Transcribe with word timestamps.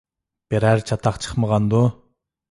بىرەر 0.53 0.79
چاتاق 0.91 1.19
چىقمىغاندۇ؟ 1.25 1.83